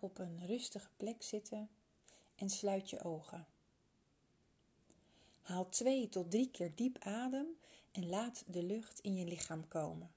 Op 0.00 0.18
een 0.18 0.46
rustige 0.46 0.88
plek 0.96 1.22
zitten 1.22 1.70
en 2.34 2.50
sluit 2.50 2.90
je 2.90 3.02
ogen. 3.02 3.46
Haal 5.42 5.68
twee 5.68 6.08
tot 6.08 6.30
drie 6.30 6.50
keer 6.50 6.74
diep 6.74 6.98
adem 6.98 7.46
en 7.90 8.08
laat 8.08 8.44
de 8.46 8.62
lucht 8.62 9.00
in 9.00 9.16
je 9.16 9.24
lichaam 9.24 9.68
komen. 9.68 10.10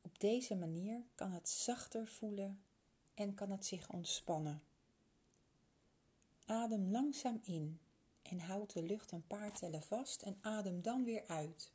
Op 0.00 0.18
deze 0.18 0.54
manier 0.54 1.02
kan 1.14 1.32
het 1.32 1.48
zachter 1.48 2.06
voelen 2.06 2.62
en 3.14 3.34
kan 3.34 3.50
het 3.50 3.66
zich 3.66 3.90
ontspannen. 3.90 4.62
Adem 6.44 6.90
langzaam 6.90 7.40
in 7.44 7.80
en 8.22 8.40
houd 8.40 8.72
de 8.72 8.82
lucht 8.82 9.12
een 9.12 9.26
paar 9.26 9.52
tellen 9.52 9.82
vast 9.82 10.22
en 10.22 10.38
adem 10.40 10.82
dan 10.82 11.04
weer 11.04 11.26
uit. 11.26 11.72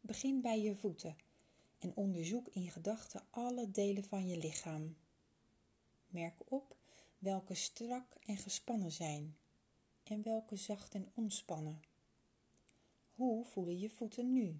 Begin 0.00 0.40
bij 0.40 0.60
je 0.60 0.76
voeten 0.76 1.23
en 1.84 1.92
onderzoek 1.94 2.48
in 2.48 2.70
gedachten 2.70 3.22
alle 3.30 3.70
delen 3.70 4.04
van 4.04 4.26
je 4.26 4.36
lichaam. 4.36 4.96
Merk 6.06 6.52
op 6.52 6.76
welke 7.18 7.54
strak 7.54 8.16
en 8.26 8.36
gespannen 8.36 8.92
zijn 8.92 9.36
en 10.02 10.22
welke 10.22 10.56
zacht 10.56 10.94
en 10.94 11.10
ontspannen. 11.14 11.82
Hoe 13.14 13.44
voelen 13.44 13.78
je 13.78 13.90
voeten 13.90 14.32
nu? 14.32 14.58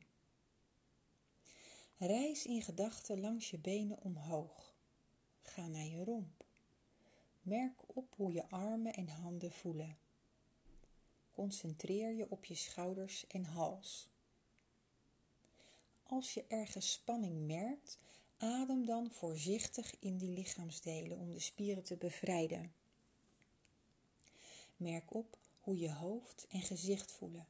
Reis 1.96 2.46
in 2.46 2.62
gedachten 2.62 3.20
langs 3.20 3.50
je 3.50 3.58
benen 3.58 4.02
omhoog. 4.02 4.74
Ga 5.42 5.66
naar 5.66 5.86
je 5.86 6.04
romp. 6.04 6.44
Merk 7.42 7.96
op 7.96 8.14
hoe 8.16 8.32
je 8.32 8.48
armen 8.48 8.92
en 8.92 9.08
handen 9.08 9.52
voelen. 9.52 9.96
Concentreer 11.30 12.12
je 12.12 12.30
op 12.30 12.44
je 12.44 12.54
schouders 12.54 13.26
en 13.26 13.44
hals. 13.44 14.08
Als 16.14 16.34
je 16.34 16.44
ergens 16.48 16.92
spanning 16.92 17.46
merkt, 17.46 17.98
adem 18.36 18.86
dan 18.86 19.10
voorzichtig 19.10 19.94
in 19.98 20.16
die 20.16 20.28
lichaamsdelen 20.28 21.18
om 21.18 21.32
de 21.32 21.40
spieren 21.40 21.82
te 21.82 21.96
bevrijden. 21.96 22.74
Merk 24.76 25.14
op 25.14 25.38
hoe 25.60 25.78
je 25.78 25.92
hoofd 25.92 26.46
en 26.48 26.62
gezicht 26.62 27.12
voelen 27.12 27.46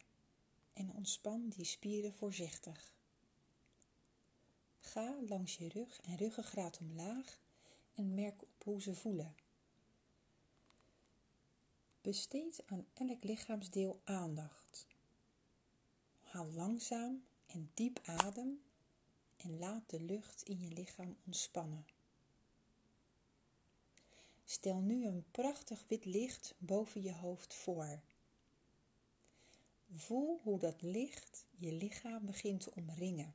en 0.72 0.92
ontspan 0.92 1.48
die 1.48 1.64
spieren 1.64 2.14
voorzichtig. 2.14 2.92
Ga 4.78 5.16
langs 5.28 5.56
je 5.56 5.68
rug 5.68 6.00
en 6.00 6.16
ruggengraat 6.16 6.78
omlaag 6.78 7.40
en 7.94 8.14
merk 8.14 8.42
op 8.42 8.64
hoe 8.64 8.82
ze 8.82 8.94
voelen. 8.94 9.34
Besteed 12.00 12.62
aan 12.66 12.86
elk 12.94 13.24
lichaamsdeel 13.24 14.00
aandacht. 14.04 14.86
Haal 16.20 16.46
langzaam 16.46 17.24
en 17.54 17.70
diep 17.74 18.00
adem 18.04 18.62
en 19.36 19.58
laat 19.58 19.90
de 19.90 20.00
lucht 20.00 20.42
in 20.42 20.60
je 20.60 20.68
lichaam 20.68 21.16
ontspannen. 21.26 21.86
Stel 24.44 24.80
nu 24.80 25.06
een 25.06 25.24
prachtig 25.30 25.84
wit 25.88 26.04
licht 26.04 26.54
boven 26.58 27.02
je 27.02 27.12
hoofd 27.12 27.54
voor. 27.54 28.00
Voel 29.90 30.40
hoe 30.42 30.58
dat 30.58 30.82
licht 30.82 31.46
je 31.50 31.72
lichaam 31.72 32.26
begint 32.26 32.60
te 32.60 32.70
omringen. 32.74 33.34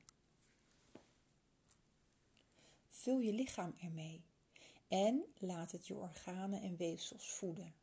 Vul 2.87 3.19
je 3.19 3.33
lichaam 3.33 3.75
ermee 3.81 4.21
en 4.87 5.23
laat 5.37 5.71
het 5.71 5.87
je 5.87 5.95
organen 5.95 6.61
en 6.61 6.75
weefsels 6.75 7.29
voeden. 7.31 7.73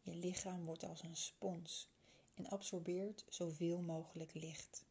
Je 0.00 0.14
lichaam 0.14 0.64
wordt 0.64 0.82
als 0.82 1.02
een 1.02 1.16
spons 1.16 1.88
en 2.34 2.48
absorbeert 2.48 3.24
zoveel 3.28 3.80
mogelijk 3.80 4.34
licht. 4.34 4.86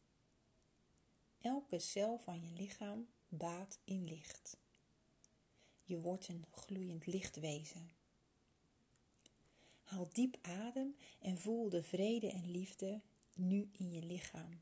Elke 1.40 1.78
cel 1.78 2.18
van 2.18 2.40
je 2.40 2.52
lichaam 2.52 3.08
baat 3.28 3.78
in 3.84 4.04
licht. 4.04 4.56
Je 5.82 6.00
wordt 6.00 6.28
een 6.28 6.44
gloeiend 6.50 7.06
lichtwezen. 7.06 7.90
Haal 9.82 10.08
diep 10.12 10.38
adem 10.40 10.96
en 11.18 11.38
voel 11.38 11.68
de 11.68 11.82
vrede 11.82 12.30
en 12.30 12.50
liefde 12.50 13.00
nu 13.32 13.68
in 13.72 13.90
je 13.90 14.02
lichaam. 14.02 14.60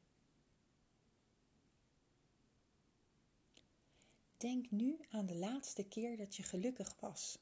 Denk 4.37 4.71
nu 4.71 4.99
aan 5.11 5.27
de 5.27 5.35
laatste 5.35 5.85
keer 5.85 6.17
dat 6.17 6.37
je 6.37 6.43
gelukkig 6.43 7.01
was. 7.01 7.39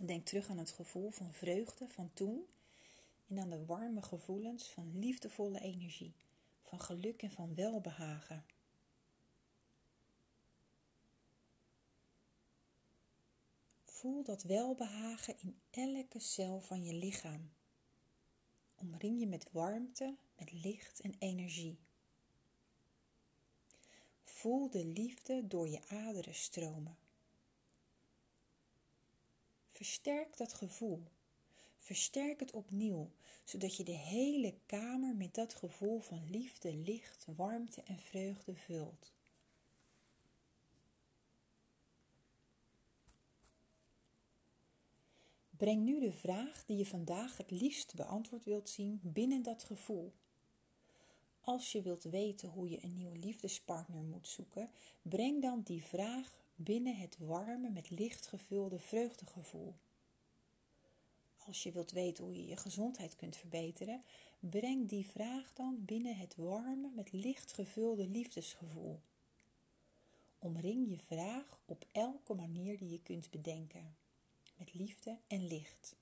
Denk 0.00 0.26
terug 0.26 0.48
aan 0.48 0.58
het 0.58 0.70
gevoel 0.70 1.10
van 1.10 1.32
vreugde 1.32 1.88
van 1.88 2.10
toen 2.12 2.46
en 3.28 3.38
aan 3.38 3.50
de 3.50 3.64
warme 3.64 4.02
gevoelens 4.02 4.68
van 4.68 4.98
liefdevolle 4.98 5.60
energie, 5.60 6.14
van 6.66 6.80
geluk 6.80 7.22
en 7.22 7.30
van 7.30 7.54
welbehagen. 7.54 8.44
Voel 13.84 14.24
dat 14.24 14.42
welbehagen 14.42 15.36
in 15.40 15.60
elke 15.70 16.18
cel 16.18 16.60
van 16.60 16.84
je 16.84 16.92
lichaam. 16.92 17.52
Omring 18.74 19.20
je 19.20 19.26
met 19.26 19.52
warmte, 19.52 20.16
met 20.36 20.52
licht 20.52 21.00
en 21.00 21.14
energie. 21.18 21.78
Voel 24.22 24.70
de 24.70 24.84
liefde 24.84 25.46
door 25.46 25.68
je 25.68 25.88
aderen 25.88 26.34
stromen. 26.34 26.98
Versterk 29.68 30.36
dat 30.36 30.54
gevoel. 30.54 31.02
Versterk 31.86 32.40
het 32.40 32.52
opnieuw, 32.52 33.10
zodat 33.44 33.76
je 33.76 33.84
de 33.84 33.96
hele 33.96 34.54
kamer 34.66 35.14
met 35.14 35.34
dat 35.34 35.54
gevoel 35.54 36.00
van 36.00 36.30
liefde, 36.30 36.74
licht, 36.74 37.26
warmte 37.36 37.82
en 37.82 37.98
vreugde 37.98 38.54
vult. 38.54 39.12
Breng 45.50 45.84
nu 45.84 46.00
de 46.00 46.12
vraag 46.12 46.64
die 46.64 46.76
je 46.76 46.86
vandaag 46.86 47.36
het 47.36 47.50
liefst 47.50 47.94
beantwoord 47.94 48.44
wilt 48.44 48.68
zien 48.68 49.00
binnen 49.02 49.42
dat 49.42 49.64
gevoel. 49.64 50.12
Als 51.40 51.72
je 51.72 51.82
wilt 51.82 52.04
weten 52.04 52.48
hoe 52.48 52.68
je 52.68 52.84
een 52.84 52.96
nieuwe 52.96 53.18
liefdespartner 53.18 54.02
moet 54.02 54.28
zoeken, 54.28 54.70
breng 55.02 55.42
dan 55.42 55.62
die 55.62 55.84
vraag 55.84 56.40
binnen 56.54 56.96
het 56.96 57.18
warme, 57.18 57.70
met 57.70 57.90
licht 57.90 58.26
gevulde 58.26 58.78
vreugdegevoel. 58.78 59.74
Als 61.46 61.62
je 61.62 61.72
wilt 61.72 61.90
weten 61.90 62.24
hoe 62.24 62.36
je 62.36 62.46
je 62.46 62.56
gezondheid 62.56 63.16
kunt 63.16 63.36
verbeteren, 63.36 64.02
breng 64.40 64.88
die 64.88 65.06
vraag 65.06 65.52
dan 65.54 65.84
binnen 65.84 66.16
het 66.16 66.36
warme, 66.36 66.90
met 66.94 67.12
licht 67.12 67.52
gevulde 67.52 68.08
liefdesgevoel. 68.08 69.00
Omring 70.38 70.90
je 70.90 70.98
vraag 70.98 71.60
op 71.64 71.86
elke 71.92 72.34
manier 72.34 72.78
die 72.78 72.90
je 72.90 73.02
kunt 73.02 73.30
bedenken, 73.30 73.96
met 74.56 74.74
liefde 74.74 75.18
en 75.26 75.46
licht. 75.46 75.96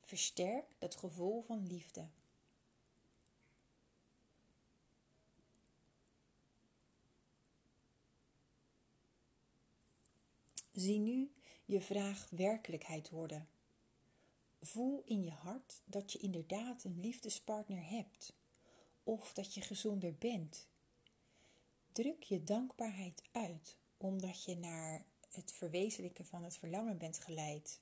Versterk 0.00 0.74
dat 0.78 0.96
gevoel 0.96 1.40
van 1.40 1.66
liefde. 1.66 2.08
Zie 10.72 10.98
nu 10.98 11.30
je 11.64 11.80
vraag 11.80 12.28
werkelijkheid 12.30 13.10
worden. 13.10 13.48
Voel 14.60 15.02
in 15.04 15.24
je 15.24 15.30
hart 15.30 15.80
dat 15.84 16.12
je 16.12 16.18
inderdaad 16.18 16.84
een 16.84 17.00
liefdespartner 17.00 17.88
hebt 17.88 18.32
of 19.02 19.32
dat 19.32 19.54
je 19.54 19.60
gezonder 19.60 20.14
bent. 20.14 20.66
Druk 21.92 22.22
je 22.22 22.44
dankbaarheid 22.44 23.22
uit 23.32 23.76
omdat 23.96 24.44
je 24.44 24.56
naar 24.56 25.04
het 25.30 25.52
verwezenlijken 25.52 26.26
van 26.26 26.44
het 26.44 26.56
verlangen 26.56 26.98
bent 26.98 27.18
geleid. 27.18 27.80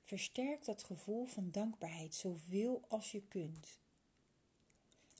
Versterk 0.00 0.64
dat 0.64 0.84
gevoel 0.84 1.24
van 1.24 1.50
dankbaarheid 1.50 2.14
zoveel 2.14 2.84
als 2.88 3.12
je 3.12 3.22
kunt. 3.22 3.78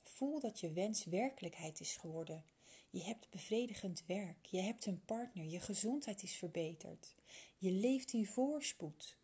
Voel 0.03 0.39
dat 0.39 0.59
je 0.59 0.71
wens 0.71 1.03
werkelijkheid 1.03 1.79
is 1.79 1.95
geworden 1.95 2.43
je 2.89 3.03
hebt 3.03 3.29
bevredigend 3.29 4.03
werk, 4.05 4.45
je 4.45 4.61
hebt 4.61 4.85
een 4.85 5.05
partner, 5.05 5.45
je 5.45 5.59
gezondheid 5.59 6.23
is 6.23 6.35
verbeterd, 6.35 7.15
je 7.57 7.71
leeft 7.71 8.13
in 8.13 8.25
voorspoed. 8.25 9.17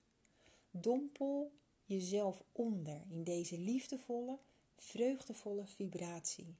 Dompel 0.75 1.51
jezelf 1.83 2.43
onder 2.51 3.01
in 3.09 3.23
deze 3.23 3.57
liefdevolle, 3.57 4.39
vreugdevolle 4.75 5.65
vibratie. 5.65 6.55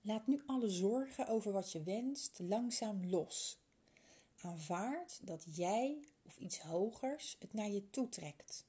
Laat 0.00 0.26
nu 0.26 0.42
alle 0.46 0.70
zorgen 0.70 1.26
over 1.26 1.52
wat 1.52 1.72
je 1.72 1.82
wenst 1.82 2.38
langzaam 2.38 3.06
los. 3.06 3.58
Aanvaard 4.40 5.26
dat 5.26 5.44
jij 5.56 6.04
of 6.22 6.38
iets 6.38 6.60
hogers 6.60 7.36
het 7.38 7.52
naar 7.52 7.68
je 7.68 7.90
toetrekt. 7.90 8.66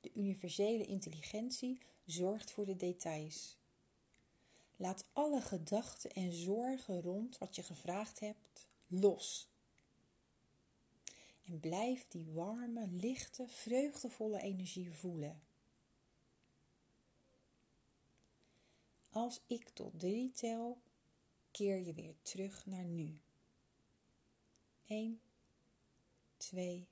De 0.00 0.10
universele 0.14 0.86
intelligentie 0.86 1.78
zorgt 2.04 2.50
voor 2.50 2.66
de 2.66 2.76
details. 2.76 3.56
Laat 4.76 5.04
alle 5.12 5.40
gedachten 5.40 6.10
en 6.10 6.32
zorgen 6.32 7.00
rond 7.00 7.38
wat 7.38 7.56
je 7.56 7.62
gevraagd 7.62 8.20
hebt 8.20 8.66
los. 8.86 9.48
Blijf 11.60 12.08
die 12.08 12.26
warme, 12.32 12.86
lichte, 12.86 13.48
vreugdevolle 13.48 14.40
energie 14.40 14.90
voelen. 14.90 15.40
Als 19.10 19.40
ik 19.46 19.68
tot 19.68 19.98
drie 19.98 20.32
tel, 20.32 20.78
keer 21.50 21.78
je 21.78 21.92
weer 21.92 22.14
terug 22.22 22.66
naar 22.66 22.84
nu. 22.84 23.20
1, 24.86 25.20
2, 26.36 26.88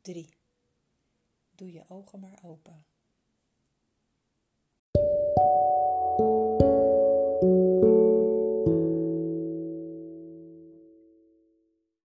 3. 0.00 0.28
Doe 1.54 1.72
je 1.72 1.84
ogen 1.88 2.20
maar 2.20 2.38
open. 2.42 2.84